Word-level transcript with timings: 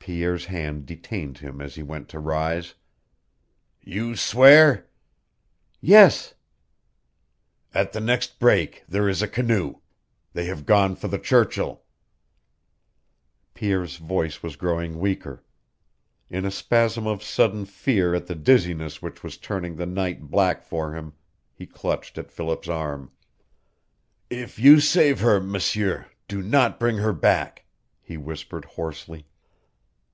Pierre's 0.00 0.46
hand 0.46 0.86
detained 0.86 1.36
him 1.36 1.60
as 1.60 1.74
he 1.74 1.82
went 1.82 2.08
to 2.08 2.18
rise. 2.18 2.72
"You 3.82 4.16
swear" 4.16 4.86
"Yes." 5.92 6.32
"At 7.74 7.92
the 7.92 8.00
next 8.00 8.38
break 8.38 8.84
there 8.88 9.06
is 9.06 9.20
a 9.20 9.28
canoe. 9.28 9.80
They 10.32 10.46
have 10.46 10.64
gone 10.64 10.96
for 10.96 11.08
the 11.08 11.18
Churchill" 11.18 11.82
Pierre's 13.54 13.96
voice 13.98 14.42
was 14.42 14.56
growing 14.56 14.98
weaker. 14.98 15.44
In 16.30 16.46
a 16.46 16.50
spasm 16.50 17.06
of 17.06 17.22
sudden 17.22 17.66
fear 17.66 18.14
at 18.14 18.26
the 18.28 18.34
dizziness 18.34 19.02
which 19.02 19.22
was 19.22 19.36
turning 19.36 19.76
the 19.76 19.84
night 19.84 20.30
black 20.30 20.62
for 20.62 20.94
him 20.94 21.12
he 21.52 21.66
clutched 21.66 22.16
at 22.16 22.32
Philip's 22.32 22.68
arm. 22.70 23.10
"If 24.30 24.58
you 24.58 24.80
save 24.80 25.20
her, 25.20 25.38
M'sieur, 25.38 26.06
do 26.28 26.40
not 26.40 26.80
bring 26.80 26.96
her 26.96 27.12
back," 27.12 27.66
he 28.00 28.16
whispered, 28.16 28.64
hoarsely. 28.64 29.26